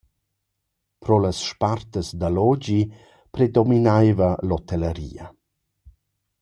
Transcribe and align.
Pro 1.03 1.17
las 1.23 1.37
spartas 1.49 2.07
d’allogi 2.19 2.81
predominaiva 3.33 4.29
l’hotellaria. 4.47 5.25